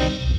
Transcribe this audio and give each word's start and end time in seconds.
thank 0.00 0.14
you 0.14 0.29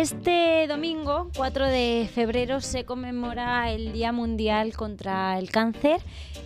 Este 0.00 0.66
domingo, 0.66 1.30
4 1.36 1.66
de 1.66 2.08
febrero, 2.10 2.62
se 2.62 2.86
conmemora 2.86 3.70
el 3.70 3.92
Día 3.92 4.12
Mundial 4.12 4.72
contra 4.72 5.38
el 5.38 5.50
Cáncer. 5.50 6.00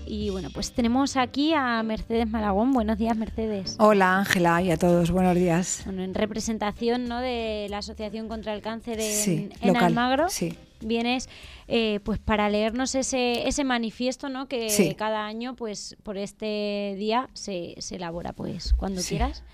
Y 0.08 0.30
bueno, 0.30 0.48
pues 0.52 0.72
tenemos 0.72 1.16
aquí 1.16 1.54
a 1.54 1.80
Mercedes 1.84 2.28
Malagón. 2.28 2.72
Buenos 2.72 2.98
días, 2.98 3.16
Mercedes. 3.16 3.76
Hola, 3.78 4.18
Ángela, 4.18 4.60
y 4.60 4.72
a 4.72 4.76
todos. 4.76 5.12
Buenos 5.12 5.36
días. 5.36 5.82
Bueno, 5.84 6.02
en 6.02 6.14
representación 6.14 7.04
¿no? 7.04 7.20
de 7.20 7.68
la 7.70 7.78
Asociación 7.78 8.26
contra 8.26 8.54
el 8.54 8.60
Cáncer 8.60 8.98
en, 8.98 9.12
Sí, 9.12 9.48
en 9.60 9.68
local, 9.68 9.84
Almagro. 9.84 10.28
sí. 10.30 10.58
Vienes 10.80 11.28
eh, 11.68 12.00
pues 12.02 12.18
para 12.18 12.50
leernos 12.50 12.96
ese, 12.96 13.46
ese 13.46 13.62
manifiesto 13.62 14.28
¿no? 14.30 14.48
que 14.48 14.68
Sí. 14.68 14.96
cada 14.96 15.26
año 15.26 15.54
pues 15.54 15.96
por 16.02 16.18
este 16.18 16.96
día 16.98 17.30
se, 17.34 17.76
se 17.78 17.94
elabora 17.96 18.32
pues 18.32 18.72
cuando 18.72 19.00
Sí. 19.00 19.10
quieras. 19.10 19.44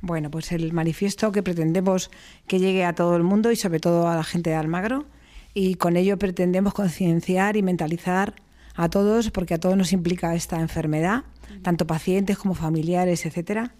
Bueno, 0.00 0.30
pues 0.30 0.52
el 0.52 0.72
manifiesto 0.72 1.32
que 1.32 1.42
pretendemos 1.42 2.10
que 2.46 2.58
llegue 2.58 2.84
a 2.84 2.94
todo 2.94 3.16
el 3.16 3.22
mundo 3.22 3.50
y 3.50 3.56
sobre 3.56 3.80
todo 3.80 4.08
a 4.08 4.14
la 4.16 4.24
gente 4.24 4.50
de 4.50 4.56
Almagro. 4.56 5.06
Y 5.54 5.76
con 5.76 5.96
ello 5.96 6.18
pretendemos 6.18 6.74
concienciar 6.74 7.56
y 7.56 7.62
mentalizar 7.62 8.34
a 8.74 8.90
todos, 8.90 9.30
porque 9.30 9.54
a 9.54 9.58
todos 9.58 9.76
nos 9.76 9.92
implica 9.94 10.34
esta 10.34 10.60
enfermedad, 10.60 11.24
tanto 11.62 11.86
pacientes 11.86 12.36
como 12.36 12.54
familiares, 12.54 13.24
etcétera. 13.24 13.74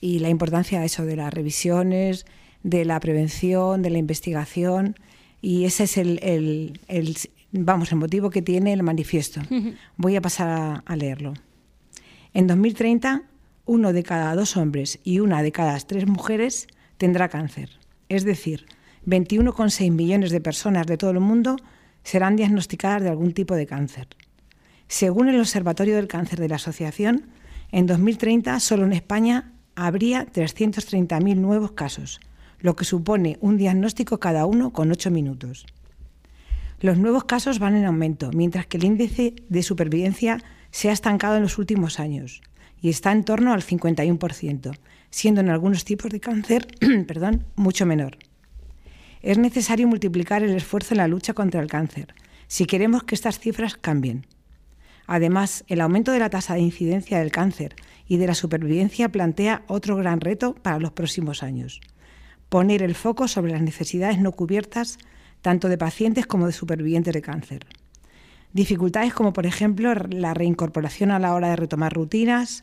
Y 0.00 0.18
la 0.18 0.28
importancia 0.28 0.80
de 0.80 0.86
eso, 0.86 1.06
de 1.06 1.16
las 1.16 1.32
revisiones, 1.32 2.26
de 2.62 2.84
la 2.84 3.00
prevención, 3.00 3.80
de 3.80 3.88
la 3.90 3.96
investigación. 3.98 4.96
Y 5.40 5.64
ese 5.64 5.84
es 5.84 5.96
el, 5.96 6.18
el- 6.22 6.78
el- 6.88 7.16
vamos, 7.52 7.90
el 7.90 7.98
motivo 7.98 8.28
que 8.28 8.42
tiene 8.42 8.74
el 8.74 8.82
manifiesto. 8.82 9.40
Voy 9.96 10.16
a 10.16 10.20
pasar 10.20 10.48
a- 10.50 10.82
a 10.84 10.96
leerlo. 10.96 11.32
En 12.34 12.46
2030, 12.46 13.22
uno 13.66 13.92
de 13.92 14.02
cada 14.02 14.34
dos 14.34 14.56
hombres 14.56 15.00
y 15.04 15.20
una 15.20 15.42
de 15.42 15.52
cada 15.52 15.78
tres 15.80 16.06
mujeres 16.06 16.66
tendrá 16.98 17.28
cáncer. 17.28 17.70
Es 18.08 18.24
decir, 18.24 18.66
21,6 19.06 19.90
millones 19.90 20.30
de 20.30 20.40
personas 20.40 20.86
de 20.86 20.96
todo 20.96 21.10
el 21.10 21.20
mundo 21.20 21.56
serán 22.02 22.36
diagnosticadas 22.36 23.02
de 23.02 23.08
algún 23.08 23.32
tipo 23.32 23.54
de 23.54 23.66
cáncer. 23.66 24.08
Según 24.88 25.28
el 25.28 25.40
Observatorio 25.40 25.96
del 25.96 26.08
Cáncer 26.08 26.38
de 26.40 26.48
la 26.48 26.56
Asociación, 26.56 27.26
en 27.72 27.86
2030 27.86 28.60
solo 28.60 28.84
en 28.84 28.92
España 28.92 29.52
habría 29.74 30.26
330.000 30.26 31.36
nuevos 31.36 31.72
casos, 31.72 32.20
lo 32.60 32.76
que 32.76 32.84
supone 32.84 33.38
un 33.40 33.56
diagnóstico 33.56 34.20
cada 34.20 34.46
uno 34.46 34.72
con 34.72 34.90
8 34.90 35.10
minutos. 35.10 35.66
Los 36.80 36.98
nuevos 36.98 37.24
casos 37.24 37.58
van 37.58 37.76
en 37.76 37.86
aumento, 37.86 38.30
mientras 38.34 38.66
que 38.66 38.76
el 38.76 38.84
índice 38.84 39.34
de 39.48 39.62
supervivencia 39.62 40.42
se 40.70 40.90
ha 40.90 40.92
estancado 40.92 41.36
en 41.36 41.42
los 41.42 41.56
últimos 41.56 41.98
años 41.98 42.42
y 42.84 42.90
está 42.90 43.12
en 43.12 43.24
torno 43.24 43.54
al 43.54 43.62
51%, 43.62 44.78
siendo 45.08 45.40
en 45.40 45.48
algunos 45.48 45.86
tipos 45.86 46.10
de 46.10 46.20
cáncer 46.20 46.66
perdón, 47.08 47.46
mucho 47.56 47.86
menor. 47.86 48.18
Es 49.22 49.38
necesario 49.38 49.88
multiplicar 49.88 50.42
el 50.42 50.54
esfuerzo 50.54 50.92
en 50.92 50.98
la 50.98 51.08
lucha 51.08 51.32
contra 51.32 51.62
el 51.62 51.66
cáncer 51.66 52.14
si 52.46 52.66
queremos 52.66 53.02
que 53.04 53.14
estas 53.14 53.38
cifras 53.38 53.78
cambien. 53.78 54.26
Además, 55.06 55.64
el 55.68 55.80
aumento 55.80 56.12
de 56.12 56.18
la 56.18 56.28
tasa 56.28 56.54
de 56.54 56.60
incidencia 56.60 57.18
del 57.20 57.32
cáncer 57.32 57.74
y 58.06 58.18
de 58.18 58.26
la 58.26 58.34
supervivencia 58.34 59.08
plantea 59.08 59.62
otro 59.66 59.96
gran 59.96 60.20
reto 60.20 60.54
para 60.54 60.78
los 60.78 60.92
próximos 60.92 61.42
años. 61.42 61.80
Poner 62.50 62.82
el 62.82 62.94
foco 62.94 63.28
sobre 63.28 63.52
las 63.52 63.62
necesidades 63.62 64.18
no 64.18 64.32
cubiertas 64.32 64.98
tanto 65.40 65.70
de 65.70 65.78
pacientes 65.78 66.26
como 66.26 66.46
de 66.46 66.52
supervivientes 66.52 67.14
de 67.14 67.22
cáncer. 67.22 67.64
Dificultades 68.52 69.14
como, 69.14 69.32
por 69.32 69.46
ejemplo, 69.46 69.94
la 69.94 70.34
reincorporación 70.34 71.12
a 71.12 71.18
la 71.18 71.32
hora 71.32 71.48
de 71.48 71.56
retomar 71.56 71.94
rutinas, 71.94 72.62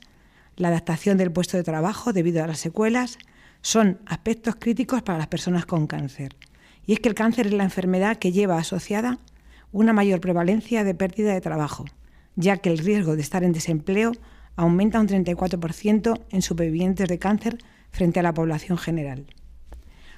la 0.57 0.69
adaptación 0.69 1.17
del 1.17 1.31
puesto 1.31 1.57
de 1.57 1.63
trabajo 1.63 2.13
debido 2.13 2.43
a 2.43 2.47
las 2.47 2.59
secuelas, 2.59 3.17
son 3.61 3.99
aspectos 4.05 4.55
críticos 4.55 5.01
para 5.01 5.17
las 5.17 5.27
personas 5.27 5.65
con 5.65 5.87
cáncer. 5.87 6.35
Y 6.85 6.93
es 6.93 6.99
que 6.99 7.09
el 7.09 7.15
cáncer 7.15 7.47
es 7.47 7.53
la 7.53 7.63
enfermedad 7.63 8.17
que 8.17 8.31
lleva 8.31 8.57
asociada 8.57 9.19
una 9.71 9.93
mayor 9.93 10.19
prevalencia 10.19 10.83
de 10.83 10.95
pérdida 10.95 11.33
de 11.33 11.41
trabajo, 11.41 11.85
ya 12.35 12.57
que 12.57 12.71
el 12.71 12.79
riesgo 12.79 13.15
de 13.15 13.21
estar 13.21 13.43
en 13.43 13.53
desempleo 13.53 14.11
aumenta 14.55 14.99
un 14.99 15.07
34% 15.07 16.21
en 16.29 16.41
supervivientes 16.41 17.07
de 17.07 17.19
cáncer 17.19 17.57
frente 17.91 18.19
a 18.19 18.23
la 18.23 18.33
población 18.33 18.77
general. 18.77 19.25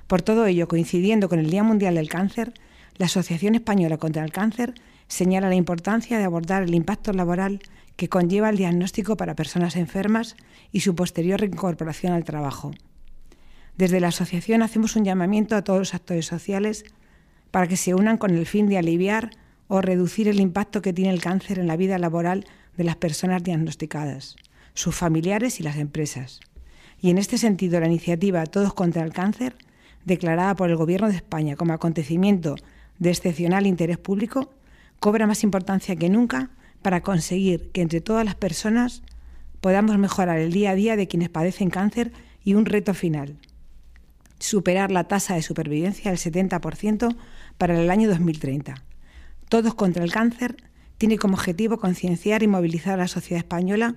Por 0.08 0.22
todo 0.22 0.46
ello, 0.46 0.68
coincidiendo 0.68 1.30
con 1.30 1.40
el 1.40 1.50
Día 1.50 1.64
Mundial 1.64 1.96
del 1.96 2.10
Cáncer, 2.10 2.54
la 2.98 3.06
Asociación 3.06 3.56
Española 3.56 3.98
contra 3.98 4.24
el 4.24 4.32
Cáncer 4.32 4.74
señala 5.08 5.50
la 5.50 5.56
importancia 5.56 6.18
de 6.18 6.24
abordar 6.24 6.64
el 6.64 6.74
impacto 6.74 7.14
laboral 7.14 7.60
que 7.96 8.10
conlleva 8.10 8.50
el 8.50 8.58
diagnóstico 8.58 9.18
para 9.18 9.36
personas 9.36 9.76
enfermas 9.76 10.36
y 10.72 10.82
su 10.82 10.96
posterior 10.96 11.40
reincorporación 11.40 12.14
al 12.14 12.24
trabajo. 12.24 12.72
Desde 13.78 14.00
la 14.00 14.10
asociación 14.10 14.62
hacemos 14.62 14.96
un 14.96 15.06
llamamiento 15.06 15.56
a 15.56 15.64
todos 15.64 15.80
los 15.80 15.94
actores 15.94 16.26
sociales 16.26 16.86
para 17.52 17.68
que 17.68 17.78
se 17.78 17.94
unan 17.94 18.18
con 18.18 18.32
el 18.32 18.46
fin 18.46 18.68
de 18.68 18.78
aliviar 18.78 19.32
o 19.68 19.82
reducir 19.82 20.28
el 20.28 20.40
impacto 20.40 20.82
que 20.82 20.94
tiene 20.94 21.12
el 21.12 21.22
cáncer 21.22 21.60
en 21.60 21.68
la 21.68 21.78
vida 21.78 21.98
laboral 21.98 22.46
de 22.78 22.84
las 22.84 22.96
personas 22.96 23.44
diagnosticadas, 23.44 24.36
sus 24.74 24.96
familiares 24.96 25.60
y 25.60 25.64
las 25.64 25.78
empresas. 25.78 26.40
Y 27.04 27.10
en 27.10 27.18
este 27.18 27.38
sentido, 27.38 27.80
la 27.80 27.88
iniciativa 27.88 28.46
Todos 28.46 28.74
contra 28.74 29.04
el 29.04 29.12
Cáncer, 29.12 29.56
declarada 30.06 30.56
por 30.56 30.70
el 30.70 30.78
Gobierno 30.78 31.10
de 31.10 31.16
España 31.16 31.56
como 31.56 31.74
acontecimiento 31.74 32.56
de 32.98 33.10
excepcional 33.10 33.68
interés 33.68 33.98
público, 33.98 34.50
cobra 35.04 35.28
más 35.28 35.44
importancia 35.44 35.98
que 35.98 36.10
nunca 36.10 36.52
para 36.82 37.02
conseguir 37.02 37.72
que 37.74 37.82
entre 37.82 38.00
todas 38.00 38.24
las 38.24 38.36
personas 38.36 39.04
podamos 39.60 39.98
mejorar 39.98 40.40
el 40.40 40.54
día 40.54 40.70
a 40.70 40.76
día 40.76 40.96
de 40.96 41.10
quienes 41.10 41.28
padecen 41.28 41.70
cáncer 41.70 42.14
y 42.42 42.54
un 42.54 42.66
reto 42.66 42.94
final, 42.94 43.36
superar 44.40 44.92
la 44.92 45.10
tasa 45.10 45.36
de 45.36 45.42
supervivencia 45.42 46.10
del 46.10 46.22
70% 46.22 47.18
para 47.58 47.78
el 47.78 47.92
año 47.92 48.08
2030. 48.08 48.76
Todos 49.50 49.76
contra 49.76 50.06
el 50.06 50.12
cáncer 50.14 50.56
tiene 50.98 51.18
como 51.18 51.34
objetivo 51.34 51.80
concienciar 51.80 52.42
y 52.42 52.48
movilizar 52.48 52.94
a 52.94 53.04
la 53.04 53.10
sociedad 53.10 53.44
española 53.44 53.96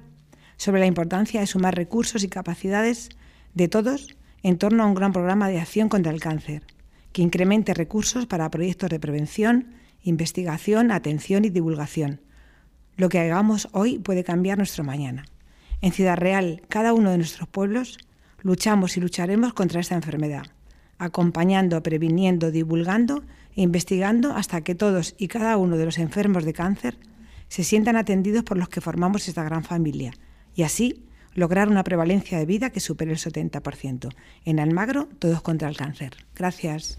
sobre 0.56 0.80
la 0.80 0.86
importancia 0.86 1.38
de 1.38 1.46
sumar 1.46 1.76
recursos 1.76 2.24
y 2.24 2.28
capacidades 2.28 3.10
de 3.54 3.68
todos 3.68 4.16
en 4.42 4.58
torno 4.58 4.82
a 4.82 4.86
un 4.86 4.94
gran 4.94 5.12
programa 5.12 5.48
de 5.50 5.60
acción 5.60 5.88
contra 5.88 6.10
el 6.10 6.18
cáncer, 6.18 6.64
que 7.12 7.22
incremente 7.22 7.74
recursos 7.74 8.26
para 8.26 8.50
proyectos 8.50 8.90
de 8.90 8.98
prevención, 8.98 9.85
investigación, 10.06 10.90
atención 10.90 11.44
y 11.44 11.50
divulgación. 11.50 12.20
Lo 12.96 13.08
que 13.08 13.18
hagamos 13.18 13.68
hoy 13.72 13.98
puede 13.98 14.24
cambiar 14.24 14.56
nuestro 14.56 14.84
mañana. 14.84 15.24
En 15.82 15.92
Ciudad 15.92 16.16
Real, 16.16 16.62
cada 16.68 16.94
uno 16.94 17.10
de 17.10 17.18
nuestros 17.18 17.48
pueblos, 17.48 17.98
luchamos 18.40 18.96
y 18.96 19.00
lucharemos 19.00 19.52
contra 19.52 19.80
esta 19.80 19.96
enfermedad, 19.96 20.46
acompañando, 20.98 21.82
previniendo, 21.82 22.50
divulgando 22.50 23.24
e 23.54 23.62
investigando 23.62 24.34
hasta 24.34 24.60
que 24.62 24.74
todos 24.74 25.14
y 25.18 25.28
cada 25.28 25.56
uno 25.56 25.76
de 25.76 25.84
los 25.84 25.98
enfermos 25.98 26.44
de 26.44 26.52
cáncer 26.52 26.96
se 27.48 27.64
sientan 27.64 27.96
atendidos 27.96 28.44
por 28.44 28.56
los 28.56 28.68
que 28.68 28.80
formamos 28.80 29.28
esta 29.28 29.44
gran 29.44 29.64
familia 29.64 30.12
y 30.54 30.62
así 30.62 31.04
lograr 31.34 31.68
una 31.68 31.84
prevalencia 31.84 32.38
de 32.38 32.46
vida 32.46 32.70
que 32.70 32.80
supere 32.80 33.12
el 33.12 33.18
70%. 33.18 34.14
En 34.44 34.60
Almagro, 34.60 35.08
todos 35.18 35.42
contra 35.42 35.68
el 35.68 35.76
cáncer. 35.76 36.12
Gracias. 36.34 36.96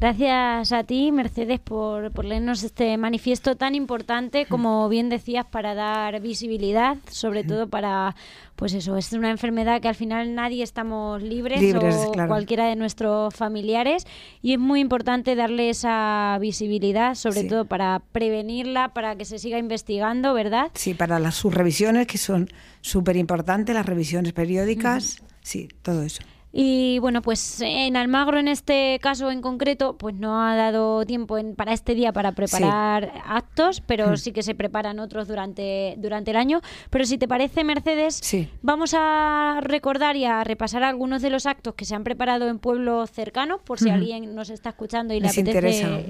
Gracias 0.00 0.72
a 0.72 0.82
ti, 0.84 1.12
Mercedes, 1.12 1.60
por, 1.60 2.10
por 2.12 2.24
leernos 2.24 2.62
este 2.62 2.96
manifiesto 2.96 3.56
tan 3.56 3.74
importante, 3.74 4.46
como 4.48 4.88
bien 4.88 5.10
decías, 5.10 5.44
para 5.44 5.74
dar 5.74 6.22
visibilidad, 6.22 6.96
sobre 7.10 7.44
todo 7.44 7.68
para, 7.68 8.16
pues 8.56 8.72
eso, 8.72 8.96
es 8.96 9.12
una 9.12 9.30
enfermedad 9.30 9.82
que 9.82 9.88
al 9.88 9.94
final 9.94 10.34
nadie 10.34 10.62
estamos 10.62 11.22
libres, 11.22 11.60
Libres, 11.60 11.96
o 12.06 12.12
claro. 12.12 12.28
cualquiera 12.28 12.64
de 12.66 12.76
nuestros 12.76 13.34
familiares, 13.34 14.06
y 14.40 14.54
es 14.54 14.58
muy 14.58 14.80
importante 14.80 15.34
darle 15.34 15.68
esa 15.68 16.38
visibilidad, 16.40 17.14
sobre 17.14 17.42
Sí. 17.42 17.48
todo 17.48 17.66
para 17.66 18.00
prevenirla, 18.12 18.94
para 18.94 19.16
que 19.16 19.26
se 19.26 19.38
siga 19.38 19.58
investigando, 19.58 20.32
¿verdad? 20.32 20.70
Sí, 20.72 20.94
para 20.94 21.18
las, 21.18 21.34
sus 21.34 21.52
revisiones, 21.52 22.06
que 22.06 22.16
son 22.16 22.48
súper 22.80 23.16
importantes, 23.18 23.74
las 23.74 23.84
revisiones 23.84 24.32
periódicas, 24.32 25.22
sí, 25.42 25.68
todo 25.82 26.02
eso. 26.02 26.22
Y 26.52 26.98
bueno, 26.98 27.22
pues 27.22 27.60
en 27.60 27.96
Almagro 27.96 28.38
en 28.38 28.48
este 28.48 28.98
caso 29.00 29.30
en 29.30 29.40
concreto, 29.40 29.96
pues 29.96 30.16
no 30.16 30.42
ha 30.42 30.56
dado 30.56 31.04
tiempo 31.06 31.38
en, 31.38 31.54
para 31.54 31.72
este 31.72 31.94
día 31.94 32.12
para 32.12 32.32
preparar 32.32 33.12
actos, 33.24 33.80
pero 33.80 34.16
sí 34.16 34.32
que 34.32 34.42
se 34.42 34.54
preparan 34.54 34.98
otros 34.98 35.28
durante, 35.28 35.94
durante 35.98 36.32
el 36.32 36.36
año. 36.36 36.60
Pero 36.90 37.04
si 37.04 37.18
te 37.18 37.28
parece, 37.28 37.62
Mercedes, 37.62 38.20
vamos 38.62 38.94
a 38.98 39.60
recordar 39.62 40.16
y 40.16 40.24
a 40.24 40.42
repasar 40.42 40.82
algunos 40.82 41.22
de 41.22 41.30
los 41.30 41.46
actos 41.46 41.74
que 41.74 41.84
se 41.84 41.94
han 41.94 42.02
preparado 42.02 42.48
en 42.48 42.58
pueblos 42.58 43.10
cercanos, 43.10 43.60
por 43.62 43.78
si 43.78 43.90
alguien 43.90 44.34
nos 44.34 44.50
está 44.50 44.70
escuchando 44.70 45.14
y 45.14 45.20
le 45.20 45.28
apetece 45.28 46.06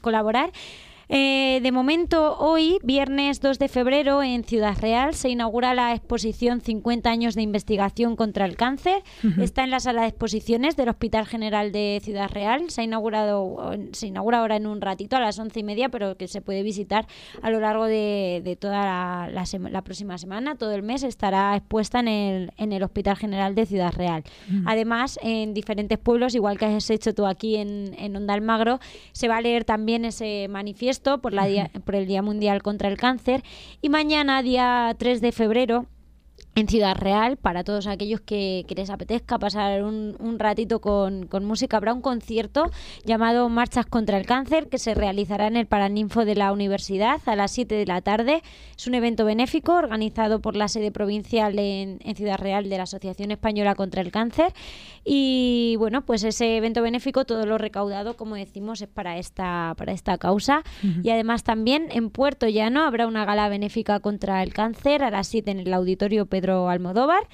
colaborar. 0.00 0.50
Eh, 1.08 1.60
de 1.62 1.72
momento, 1.72 2.36
hoy, 2.38 2.78
viernes 2.82 3.40
2 3.40 3.58
de 3.58 3.68
febrero, 3.68 4.22
en 4.22 4.44
Ciudad 4.44 4.76
Real, 4.80 5.14
se 5.14 5.28
inaugura 5.28 5.74
la 5.74 5.92
exposición 5.94 6.60
50 6.60 7.10
años 7.10 7.34
de 7.34 7.42
investigación 7.42 8.16
contra 8.16 8.46
el 8.46 8.56
cáncer. 8.56 9.02
Está 9.38 9.64
en 9.64 9.70
la 9.70 9.80
sala 9.80 10.02
de 10.02 10.08
exposiciones 10.08 10.76
del 10.76 10.88
Hospital 10.88 11.26
General 11.26 11.72
de 11.72 12.00
Ciudad 12.02 12.30
Real. 12.30 12.70
Se 12.70 12.80
ha 12.80 12.84
inaugurado, 12.84 13.72
se 13.92 14.06
inaugura 14.06 14.38
ahora 14.38 14.56
en 14.56 14.66
un 14.66 14.80
ratito, 14.80 15.16
a 15.16 15.20
las 15.20 15.38
once 15.38 15.60
y 15.60 15.62
media, 15.62 15.88
pero 15.88 16.16
que 16.16 16.28
se 16.28 16.40
puede 16.40 16.62
visitar 16.62 17.06
a 17.42 17.50
lo 17.50 17.60
largo 17.60 17.84
de, 17.84 18.56
toda 18.60 19.28
la, 19.28 19.82
próxima 19.82 20.18
semana. 20.18 20.56
Todo 20.56 20.72
el 20.72 20.82
mes 20.82 21.02
estará 21.02 21.56
expuesta 21.56 22.00
en 22.00 22.08
el, 22.08 22.52
en 22.56 22.72
el 22.72 22.82
Hospital 22.82 23.16
General 23.16 23.54
de 23.54 23.66
Ciudad 23.66 23.92
Real. 23.92 24.24
Además, 24.66 25.18
en 25.22 25.54
diferentes 25.54 25.98
pueblos, 25.98 26.34
igual 26.34 26.58
que 26.58 26.66
has 26.66 26.88
hecho 26.90 27.14
tú 27.14 27.26
aquí 27.26 27.56
en, 27.56 27.94
en 27.98 28.16
Onda 28.16 28.34
Almagro, 28.34 28.80
se 29.12 29.28
va 29.28 29.38
a 29.38 29.40
leer 29.40 29.64
también 29.64 30.04
ese 30.04 30.46
manifiesto 30.48 30.93
por, 31.00 31.32
la 31.32 31.70
por 31.84 31.94
el 31.94 32.06
Día 32.06 32.22
Mundial 32.22 32.62
contra 32.62 32.88
el 32.88 32.96
Cáncer. 32.96 33.42
Y 33.80 33.88
mañana, 33.88 34.42
día 34.42 34.94
3 34.98 35.20
de 35.20 35.32
febrero, 35.32 35.86
en 36.56 36.68
Ciudad 36.68 36.96
Real, 36.96 37.36
para 37.36 37.64
todos 37.64 37.86
aquellos 37.86 38.20
que, 38.20 38.64
les 38.74 38.90
apetezca 38.90 39.38
pasar 39.38 39.82
un, 39.82 40.38
ratito 40.38 40.80
con, 40.80 41.28
música, 41.42 41.76
habrá 41.76 41.92
un 41.92 42.00
concierto 42.00 42.70
llamado 43.04 43.48
Marchas 43.48 43.86
contra 43.86 44.18
el 44.18 44.26
Cáncer 44.26 44.68
que 44.68 44.78
se 44.78 44.94
realizará 44.94 45.46
en 45.46 45.56
el 45.56 45.66
Paraninfo 45.66 46.24
de 46.24 46.34
la 46.36 46.52
Universidad 46.52 47.20
a 47.26 47.36
las 47.36 47.50
7 47.52 47.74
de 47.74 47.86
la 47.86 48.00
tarde. 48.02 48.42
Es 48.76 48.86
un 48.86 48.94
evento 48.94 49.24
benéfico 49.24 49.74
organizado 49.74 50.40
por 50.40 50.54
la 50.54 50.68
sede 50.68 50.92
provincial 50.92 51.58
en, 51.58 51.98
Ciudad 52.14 52.38
Real 52.38 52.68
de 52.68 52.76
la 52.76 52.84
Asociación 52.84 53.32
Española 53.32 53.74
contra 53.74 54.00
el 54.00 54.12
Cáncer. 54.12 54.52
Y 55.04 55.74
bueno, 55.78 56.04
pues 56.04 56.22
ese 56.22 56.56
evento 56.56 56.80
benéfico, 56.80 57.24
todo 57.24 57.44
lo 57.44 57.58
recaudado, 57.58 58.16
como 58.16 58.36
decimos, 58.36 58.80
es 58.80 58.88
para 58.88 59.18
esta, 59.18 59.74
para 59.76 59.92
esta 59.92 60.18
causa. 60.18 60.62
Y 61.02 61.10
además 61.10 61.42
también 61.42 61.88
en 61.90 62.10
Puerto 62.10 62.46
Llano 62.46 62.84
habrá 62.84 63.08
una 63.08 63.24
gala 63.24 63.48
benéfica 63.48 63.98
contra 63.98 64.42
el 64.44 64.52
cáncer 64.52 65.02
a 65.02 65.10
las 65.10 65.26
7 65.26 65.50
en 65.50 65.60
el 65.60 65.74
Auditorio 65.74 66.26
Pedro 66.26 66.43
Almodóvar. 66.50 67.26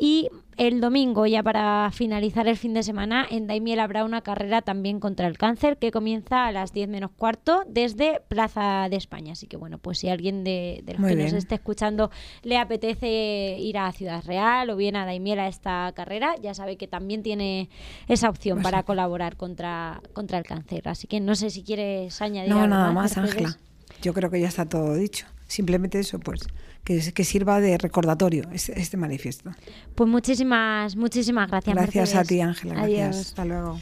Y 0.00 0.28
el 0.56 0.80
domingo, 0.80 1.26
ya 1.26 1.42
para 1.42 1.90
finalizar 1.92 2.46
el 2.46 2.56
fin 2.56 2.72
de 2.72 2.84
semana, 2.84 3.26
en 3.28 3.48
Daimiel 3.48 3.80
habrá 3.80 4.04
una 4.04 4.20
carrera 4.20 4.62
también 4.62 5.00
contra 5.00 5.26
el 5.26 5.36
cáncer 5.36 5.76
que 5.76 5.90
comienza 5.90 6.46
a 6.46 6.52
las 6.52 6.72
10 6.72 6.88
menos 6.88 7.10
cuarto 7.10 7.64
desde 7.68 8.20
Plaza 8.28 8.86
de 8.88 8.94
España. 8.94 9.32
Así 9.32 9.48
que 9.48 9.56
bueno, 9.56 9.78
pues 9.78 9.98
si 9.98 10.08
alguien 10.08 10.44
de, 10.44 10.84
los 10.86 11.04
que 11.04 11.16
nos 11.16 11.32
esté 11.32 11.56
escuchando 11.56 12.12
le 12.44 12.58
apetece 12.58 13.56
ir 13.58 13.76
a 13.76 13.90
Ciudad 13.90 14.22
Real 14.24 14.70
o 14.70 14.76
bien 14.76 14.94
a 14.94 15.04
Daimiel 15.04 15.40
a 15.40 15.48
esta 15.48 15.92
carrera, 15.96 16.36
ya 16.40 16.54
sabe 16.54 16.76
que 16.76 16.86
también 16.86 17.24
tiene 17.24 17.68
esa 18.06 18.28
opción 18.28 18.62
para 18.62 18.84
colaborar 18.84 19.36
contra, 19.36 20.00
contra 20.12 20.38
el 20.38 20.44
cáncer. 20.44 20.88
Así 20.88 21.08
que 21.08 21.18
no 21.18 21.34
sé 21.34 21.50
si 21.50 21.64
quieres 21.64 22.22
añadir 22.22 22.50
no, 22.50 22.60
algo 22.60 22.68
nada 22.68 22.92
más 22.92 23.18
Ángela. 23.18 23.58
Yo 24.00 24.14
creo 24.14 24.30
que 24.30 24.40
ya 24.40 24.46
está 24.46 24.64
todo 24.64 24.94
dicho. 24.94 25.26
Simplemente 25.48 25.98
eso, 25.98 26.20
pues 26.20 26.46
que, 26.84 27.24
sirva 27.24 27.60
de 27.60 27.76
recordatorio 27.78 28.44
este, 28.52 28.80
este, 28.80 28.96
manifiesto. 28.96 29.50
Pues 29.94 30.08
muchísimas, 30.08 30.94
muchísimas 30.94 31.48
gracias. 31.48 31.74
Gracias 31.74 32.14
a 32.14 32.24
ti, 32.24 32.40
Ángela. 32.40 32.74
Gracias. 32.74 33.16
Hasta 33.28 33.44
luego. 33.44 33.80